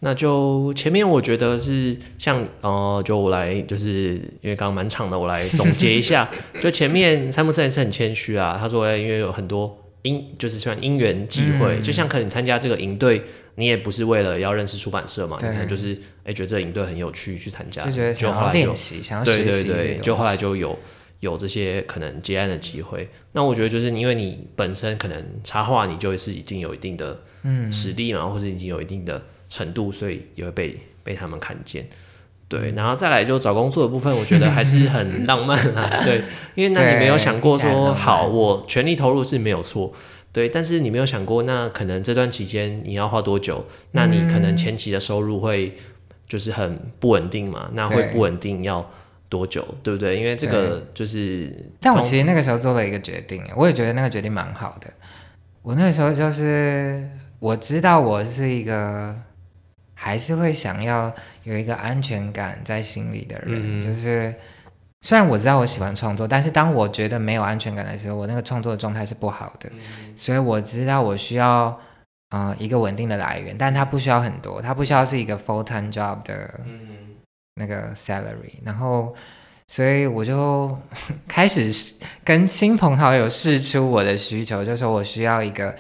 [0.00, 6.28] 那就前面我觉得是像呃，就我来，就是因为刚刚蛮长的，我来总结一下。
[6.60, 13.24] 就前面三木森也是很谦虚啊，他说因为有很多因，就是算因缘际会，就像可能参加这个营队，
[13.56, 20.78] 你也不是为了要认识出版社嘛，你可能就是哎觉得这营队很有趣去参加，就觉得想要练习，想要学习，对对对，就后来就有。
[21.20, 31.88] 有这些可能接案的机会，那我觉得就是因为你本身可能插画，你就是已经有一定的嗯实力嘛，或者已经有一定的程度，所以也会被被他们看见。
[32.46, 36.00] 对，然后再来就找工作的部分，我觉得还是很浪漫啊。
[36.06, 36.22] 对，
[36.54, 39.92] 因为那你没有想过说，好，我全力投入是没有错，
[40.32, 43.66] 对，但是你没有想过，那可能这段期间你要花多久？
[43.90, 45.76] 那你可能前期的收入会
[46.26, 47.68] 就是很不稳定嘛？
[47.74, 48.88] 那会不稳定要。
[49.28, 50.18] 多久，对不对？
[50.18, 54.90] 因为这个就是，但我其实那个时候做了一个决定，我也觉得那个决定蛮好的。
[55.62, 57.06] 我那个时候就是
[57.38, 59.14] 我知道我是一个
[59.94, 64.34] 还是会想要有一个安全感在心里的人，就是
[65.02, 69.70] 虽然我知道我喜欢创作，但是当我觉得没有安全感的时候，我那个创作的状态是不好的。
[70.16, 71.78] 所以我知道我需要
[72.30, 76.60] 啊一个稳定的来源，但它不需要很多，它不需要是一个 full time job 的。
[77.58, 79.14] 那个 salary，然后，
[79.66, 80.78] 所以我就
[81.28, 81.70] 开始
[82.24, 85.74] 跟亲朋好友试出我的需求，就说我需要一个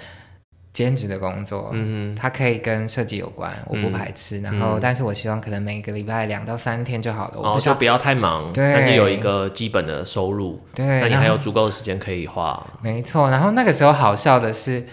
[0.72, 4.40] 兼职的工作，嗯它可以跟设计有关，我不排斥。
[4.40, 12.66] 然后，但是我希望可能每个礼拜两到三天就好了，哦，就不要太忙，但是有一个基本的收入，对，那你还有足够的时间可以花。
[12.82, 14.86] 没错，然后那个时候好笑的是，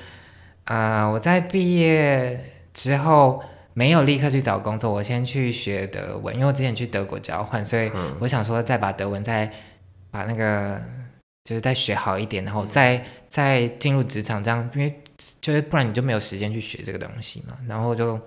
[0.65, 2.39] 啊，我在毕业
[2.73, 3.43] 之后。
[3.77, 9.51] 没有立刻去找工作，我先去学德文，因为我之前去德国交换，所以我想说再把德文再
[10.09, 10.81] 把那个
[11.43, 15.01] 就是再学好一点，然后再再进入职场，这样因为
[15.41, 17.57] 就是不然你就没有时间去学这个东西嘛。
[17.67, 18.17] 然后就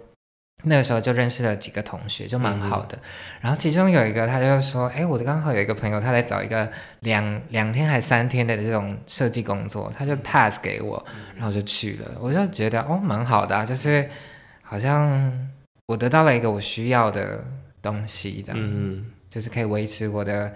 [0.64, 2.98] 那个时候就认识了几个同学，就蛮好的。
[3.40, 11.02] 然后其中有一个他就说：“哎，我刚好有一个朋友，他在找一个两两天还三天的这种设计工作，他就 pass 给我，
[11.34, 12.18] 然后就去了。
[12.20, 14.06] 我就觉得哦，蛮好的，啊，就是。”
[14.68, 15.48] 好像
[15.86, 17.42] 我得到了一个我需要的
[17.80, 20.52] 东西，这样，就是可以维持我的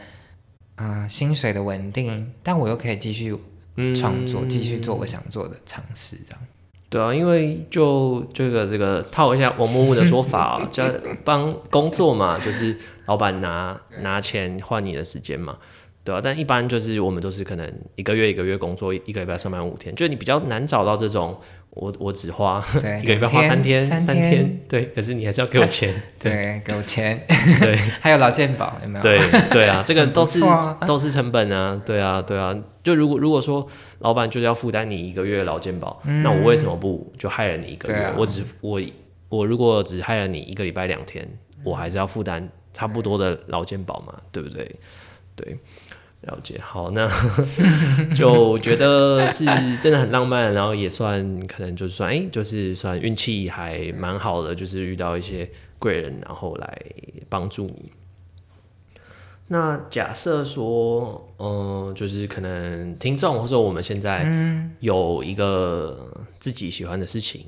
[0.76, 3.34] 啊薪水的稳定，但我又可以继续
[3.94, 6.40] 创作，继续做我想做的尝试，这样。
[6.90, 10.84] 对啊，因为就这个这个套一下王木木的说法啊， 叫
[11.24, 15.56] 帮工作嘛，就是老板拿拿钱换你的时间嘛，
[16.04, 21.38] 对啊，但一般就是我们都是可能一个月一个月工作，一个礼拜上班五天，就你比较难找到这种。
[21.74, 22.62] 我我只花
[23.02, 27.18] 一个礼拜花三天三天，对，可是你还是要给我钱， 对，给我钱，
[27.62, 29.02] 对， 还有劳健保有没有？
[29.02, 30.38] 对对啊，这个都是
[30.86, 33.66] 都是成本啊，对啊对啊，就如果如果说
[34.00, 38.12] 老板就是要负担你一个月劳健保，那我为什么不就害了你一个月？
[38.18, 38.78] 我只我
[39.30, 41.26] 我如果只害了你一个礼拜两天，
[41.64, 44.70] 我还是要负担差不多的劳健保嘛，对不对？
[45.34, 45.56] 对。
[46.22, 47.10] 了解，好，那
[48.14, 49.44] 就觉得是
[49.78, 56.82] 真的很浪漫，然后也算可能就是算哎，就是算运气还蛮好的，就是遇到一些贵人，然后来
[57.28, 57.90] 帮助你。
[59.48, 64.24] 那假设说，嗯，就是可能听众或者我们现在
[64.78, 66.08] 有一个
[66.38, 67.44] 自己喜欢的事情，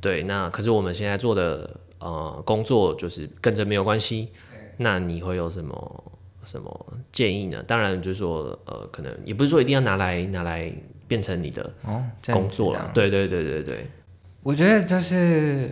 [0.00, 4.30] 对，那可是我们现在做的呃工作就是跟这没有关系，
[4.78, 6.12] 那你会有什么？
[6.50, 7.62] 什么建议呢？
[7.64, 10.72] 当然就是说，呃，可能也不是说一定要拿来拿来
[11.06, 11.70] 变成你的
[12.32, 12.90] 工作了。
[12.94, 13.86] 对对对对对，
[14.42, 15.70] 我觉得就是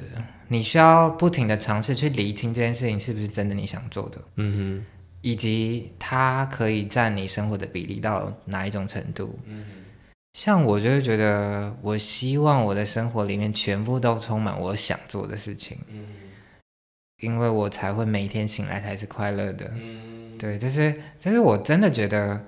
[0.48, 4.86] 你需要不停的尝试去厘清这件事情是不是真的你想做的，嗯哼，
[5.22, 9.38] 以及它可以占你生活的比例到哪一种程度。
[9.46, 9.64] 嗯，
[10.34, 16.06] 像我就会觉得，我希望我的生活里面全部都充满我想做的事情，嗯，
[17.22, 19.70] 因为我才会每天醒来才是快乐的。
[19.74, 20.15] 嗯。
[20.38, 22.40] 对，就是，就是我真的觉得，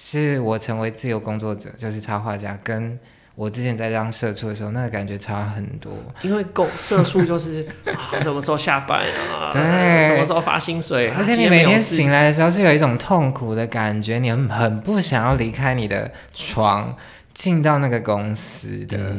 [0.00, 2.98] 是我成为自由工作者，就是插画家，跟
[3.34, 5.92] 我之前在当社畜的时候，那个感觉差很多。
[6.22, 9.50] 因为工社畜就是啊，什么时候下班啊？
[9.54, 11.08] 对，什么时候发薪水？
[11.10, 16.96] 而且你每天醒来的时候是有一种痛苦的感觉，你很很不想要离开你的床，
[17.32, 19.16] 进到那个公司的。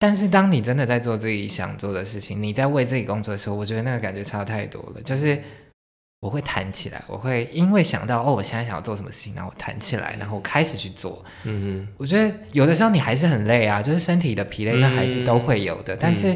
[0.00, 5.40] 但是当你真的在做自己想做的事情，你在为自己工作的时候，我觉得那个感觉差太多了，就是。
[6.24, 11.22] 我会弹起来，我会因为想到哦，我现在想要做什么事情，然后我弹起来，然后我开始去做。
[11.42, 15.94] 嗯哼，我觉得有的时候你还是很累啊，就是身体的疲累，那还是都会有的。
[15.94, 16.34] 但是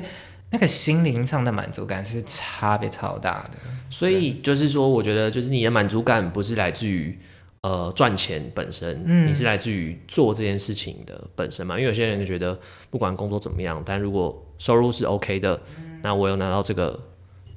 [0.51, 3.59] 那个心灵上的满足感是差别超大的。
[3.89, 7.19] 所以就是说，我觉得就是你的满足感不是来自于
[7.63, 11.77] 呃赚钱本身，你是来自于做这件事情的本身嘛。
[11.77, 15.59] 因为有些人就觉得不管工作怎么样，但如果收入是 OK 的，
[16.03, 17.08] 那我有拿到这个。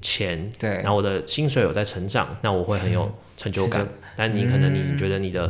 [0.01, 3.87] 钱，对，然后我的薪水有在成长，那我会很有成就感。
[4.15, 5.47] 但你可能你觉得你的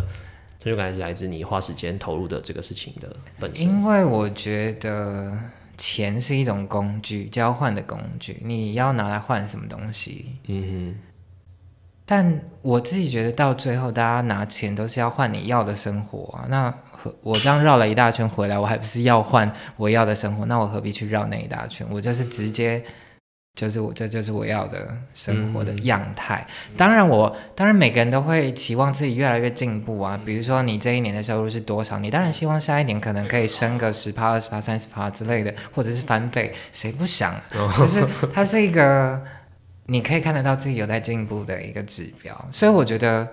[0.59, 3.65] 成就感是来自你花时间投入的这个事情的本身。
[3.65, 5.35] 因为我觉得
[5.77, 10.35] 钱是一种工具，交换的工具，你要拿来换什么东西？
[10.47, 10.95] 嗯哼。
[12.05, 16.45] 但我自己觉得到最后，大家拿钱都是要换你要的生活啊。
[16.49, 16.73] 那
[17.21, 20.45] 我这样绕了一大圈回来，我还不是要换我要的生活？
[20.45, 21.87] 那我何必去绕那一大圈？
[21.89, 22.83] 我就是直接。
[23.53, 26.47] 就是我，这就是我要的生活的样态。
[26.77, 30.19] 当然，我当然每个人都会期望自己越来越进步啊。
[30.25, 31.99] 比如说，你这一年的收入是多少？
[31.99, 37.35] 你当然希望下一年可能可以升个十趴、二十趴、三十趴之类的，或者是翻倍，谁不想？
[37.77, 39.21] 就是它是一个
[39.87, 42.47] 你可以看得到自己有在进步的一个指标。
[42.51, 43.27] 所以我觉得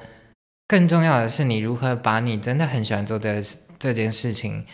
[0.66, 3.40] 更重要的是，你如何把你真的很喜欢做的
[3.78, 4.66] 这件事情，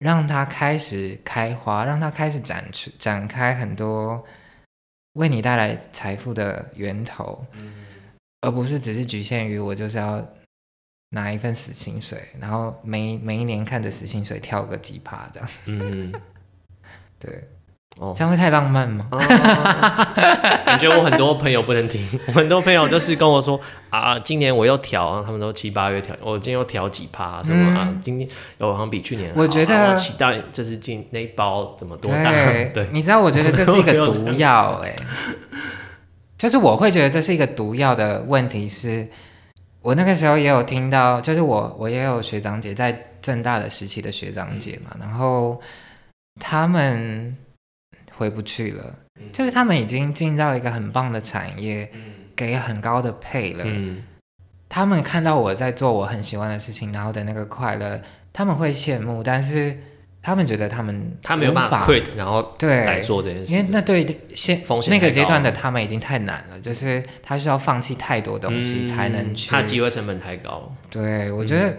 [0.00, 4.22] 让它开始开花，让它开始展出展开很多。
[5.14, 7.44] 为你带来财富的源头，
[8.42, 10.24] 而不是只是局限于我就是要
[11.10, 15.48] 拿一份死薪水，然后每每一年看着死薪水跳个几趴这样。
[15.66, 16.12] 嗯，
[17.18, 17.48] 对。
[18.00, 19.06] 哦，这样会太浪漫吗？
[20.66, 27.88] 感觉我很多朋友不能听， 我很多朋友就是跟我说啊，今年我又调，他们都七八月调，我今天又调几趴什么啊？
[28.02, 28.28] 今天
[28.58, 32.32] 有好像比去年，我觉得期待就是进那一包怎么多大？
[32.74, 34.96] 对， 你知道，我觉得这是一个毒药哎，
[36.36, 39.08] 就是我会觉得这是一个毒药的问题是，
[39.80, 45.60] 我那个时候也有听到，就是我我也有学长姐在正大的时期的学长姐嘛，然后
[46.40, 47.36] 他们。
[48.16, 48.94] 回不去了，
[49.32, 51.90] 就是他们已经进到一个很棒的产业，
[52.36, 53.64] 给很高的配了。
[54.68, 58.00] 他们看到我在做我很喜欢的事情，然后的那个快乐，
[58.32, 59.76] 他们会羡慕，但是
[60.22, 62.84] 他们觉得他们他没有办法 quit，然后对。
[62.84, 64.04] 来做这件事，因为那对
[64.34, 70.74] 现那个阶段的他们已经太难了，就是他需要放弃太多东西才能去，他机会成本太高。
[70.90, 71.76] 对，我觉得。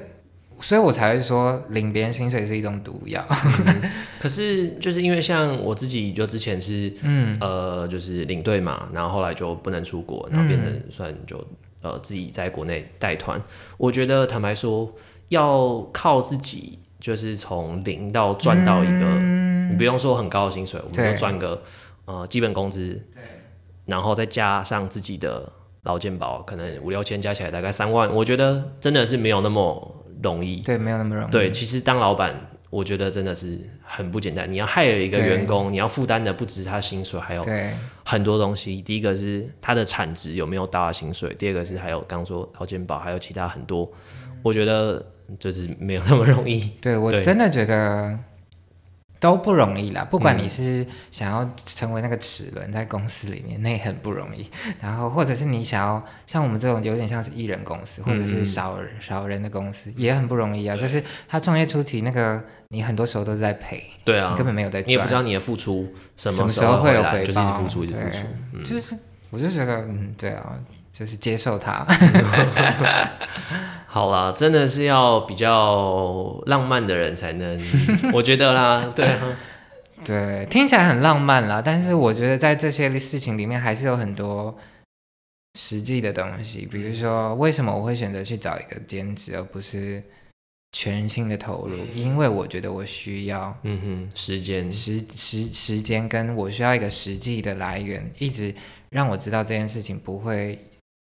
[0.60, 3.24] 所以我才会说领别人薪水是一种毒药。
[4.20, 11.38] 可是就是因为像我自己就之前是，嗯，呃，就是领队嘛，然后后来就不能出国，然后变成算就
[11.82, 13.42] 呃自己在国内带团。
[13.78, 14.92] 我觉得坦白说，
[15.30, 19.06] 要靠自己就是从零到赚到一个，
[19.70, 21.62] 你不用说很高的薪水，我们就赚个
[22.06, 23.00] 呃基本工资，
[23.86, 25.52] 然后再加上自己的
[25.84, 30.58] 劳健保，可能五六千加起来大概三万，我觉得真的是没有那么容易。
[30.58, 31.32] 对，没有那么容易。
[31.32, 32.36] 对，其实当老板，
[32.70, 34.52] 我觉得真的是很不简单。
[34.52, 37.46] 你要害了一个对员工，你要负担的不只是他薪水，还有
[38.04, 38.82] 很多东西。
[38.82, 43.92] 第一个是他的产值有没有到他薪水，第二个是还有刚刚说劳健保，还有其他很多，
[44.44, 45.06] 我觉得
[45.40, 46.60] 就是没有那么容易。
[46.82, 48.18] 对，我对真的觉得
[49.26, 50.06] 都不容易啦。
[50.10, 54.48] 不管嗯你是想要成为那个齿轮在公司里面，那也很不容易。
[54.80, 60.78] 然后，或者是你想要像我们这种有点像是艺人公司，或者是嗯少人、少人的公司，也很不容易啊。
[60.78, 65.14] 就是他创业初期，那个你很多时候都是在赔，对啊你，根本没有在赚你也不知。
[65.14, 68.28] 道你的付出什什么时时候会有来，回就是一直报付出，一直付对出。
[68.54, 68.96] 嗯，就是，
[69.32, 70.54] 我就觉得，嗯，对啊，
[70.94, 71.86] 就是接受它。
[73.96, 77.58] 好啦，真的是要比较浪漫的人才能，
[78.12, 79.38] 我觉得啦，对啊，
[80.04, 84.54] 对，听起来很浪漫啦，但是我觉得在这些事情里面还是有很多
[85.58, 90.04] 实际的东西，比如说为什么我会选择去找一个兼职，而不是
[90.74, 98.54] 全心的投入，因为我觉得我需要嗯哼，时间，时时时间，跟我需要一个实际的来源，一直
[98.90, 100.60] 让我知道这件事情不会，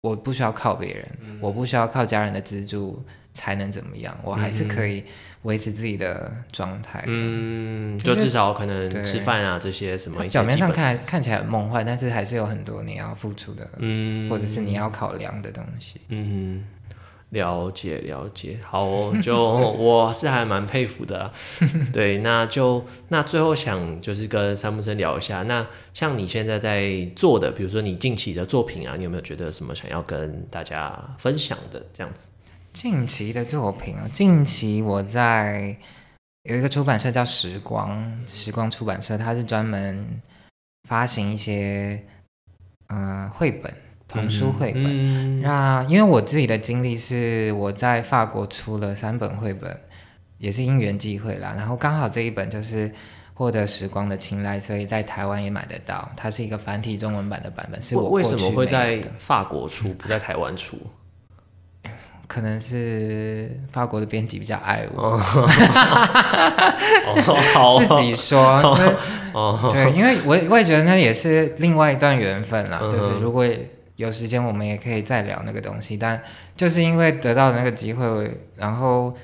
[0.07, 3.03] 我不需要靠别人，我不需要靠家人的资助
[3.33, 5.03] 才能怎么样，我还是可以
[5.43, 7.03] 维持自己的状态。
[7.07, 16.01] 嗯，就就是至少可能吃饭啊这些什么些表面上，看看起来很梦幻，但是还是有很多你要付出的，嗯，或者是你要考量的东西。
[16.09, 16.65] 嗯，
[17.31, 21.33] 了解了解，好哦、就 我是还蛮佩服的啦。
[21.93, 32.29] 对，那就那最后想就是跟三木生聊一下，那像你现在在做的，比如说你近期的作品啊，你有没有觉得什么想要跟大家分享的这样子？
[32.72, 35.77] 近期的作品啊，近期我在
[36.45, 40.20] 有一个出版社叫时光，时光出版社，它是专门
[40.89, 42.01] 发行一些
[42.87, 43.74] 呃绘本、
[44.09, 44.85] 童书绘本。
[44.85, 49.79] 嗯那因为我自己的经历是我在法国出了三本绘本，
[50.39, 51.55] 也是因缘际会啦。
[51.57, 52.91] 然后刚好这一本就是
[53.35, 56.09] 获得时光的青睐，所以在台湾也买得到。
[56.17, 60.79] 它是一个繁体中文版的版本，是我为什么会在法国出，不在台湾出？
[62.29, 65.17] 可能是法国的编辑比较爱我，
[67.79, 68.61] 自己说，
[69.71, 72.81] 对，因为我我也觉得那也是另外一段缘分啦。
[72.91, 73.47] 就是如果
[73.97, 75.97] 有时间，我们也可以再聊那个东西。
[75.97, 76.22] 但
[76.55, 79.14] 就是因为得到那个机会，然后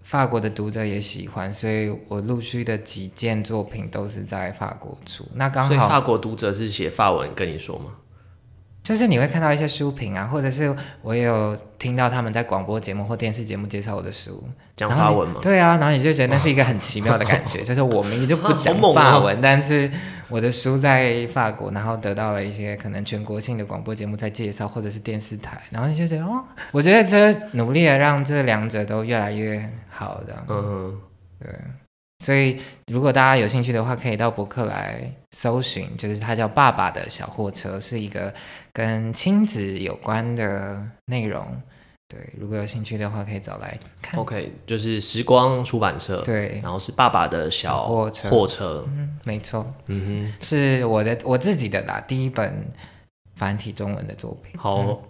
[0.00, 5.24] 法国的读者也喜欢，所以我陆续的几件作品都是在法国出。
[5.34, 7.92] 那刚所以好法国读者是写法文跟你说吗？
[8.82, 14.42] 就是你会看到一些书评啊，或者是我也有听到他们在广播节目或电视节目介绍我的书，
[14.74, 15.40] 讲法文吗？
[15.42, 19.90] 对啊，然后你就觉得那是一个很奇妙的感觉， 就是我明明就不讲法文，但是
[20.28, 31.00] 我的书在法国，然后得到了一些可能全国性的广播节目在介绍，或者是电视台，然后你就觉得哦，我觉得这努力的让这两者都越来越好的，嗯
[31.40, 31.50] 对
[32.24, 32.60] 所以
[32.92, 35.00] 如果大家有兴趣的话，可以到博客来
[35.36, 38.34] 搜寻，就是它叫《爸爸的小货车》，是一个
[38.72, 41.46] 跟亲子有关的内容。
[42.08, 44.18] 对，如果有兴趣的话，可以找来看。
[44.18, 49.66] ，OK，就是时光出版社，对，然后是爸爸的小小货车货车，嗯，没错。
[49.88, 52.66] 嗯哼是我的我自己的啦，第一本
[53.36, 54.58] 繁体中文的作品。
[54.58, 55.02] 哼，好，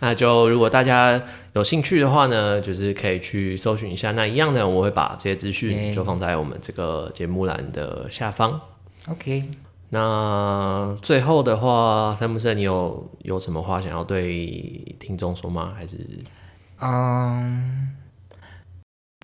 [0.00, 1.22] 那就如果大家
[1.52, 4.12] 有兴趣的话呢，就是可以去搜寻一下。
[4.12, 8.58] 那一样的，我会把这些资讯就放在我们这个节目栏的下方。
[9.10, 9.44] OK，
[9.90, 15.72] 那最后的话，三木生，你有有什么话想要对听众说吗？
[15.74, 15.96] 还是
[16.80, 17.96] 嗯，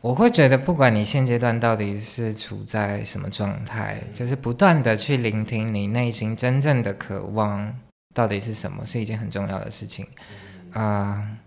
[0.00, 7.74] 我会觉得，不管你现阶段到底是处在什么状态，就是不断的去聆听你内心真正的渴望
[8.14, 10.06] 到底是什么，是一件很重要的事情。
[10.72, 11.38] 啊、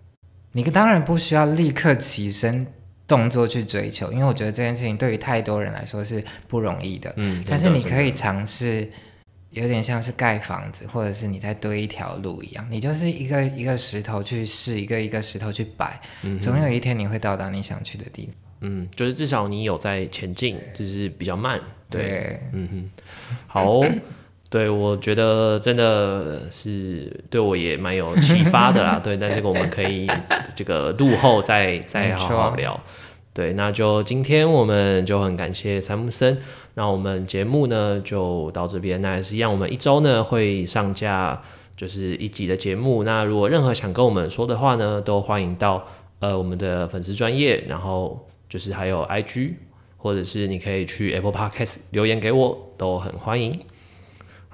[0.52, 2.66] 你当然不需要立刻起身
[3.08, 7.12] 动作去追求，因为我觉得这件事情对于太多人来说是不容易的。
[7.16, 8.88] 嗯，但是你可以尝试，
[9.50, 18.34] 有点像是盖房子，或者是你在堆一条路一样，你就是一个一个石头去试，一个一个石头去摆，嗯总有一天你会到达你想去的地方。
[18.60, 21.58] 嗯，就是至少你有在前进，就是比较慢。
[21.88, 22.90] 对，对，嗯哼，
[23.46, 23.88] 好哦、
[24.50, 28.98] 对我觉得真的是对我也蛮有启发的啦。
[29.04, 30.06] 对，但这个我们可以
[30.54, 32.80] 这个录后再 再好好聊。
[33.34, 36.38] 对，那就今天我们就很感谢三木森。
[36.74, 41.40] 那我们节目呢就到这边，那也是一样，我们一周呢会上架
[41.76, 43.04] 就是一集的节目。
[43.04, 45.86] 那如果任何想跟我们说的话呢，都欢迎到
[46.20, 49.52] 呃我们的粉丝专业，然后就是还有 IG
[49.98, 53.60] 或者是你可以去 Apple Podcast 留言给我，都很欢迎。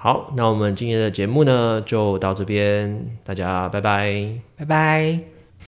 [0.05, 4.13] 好，那我们今天的节目呢就到这边，大家拜拜，
[4.55, 5.34] 拜拜。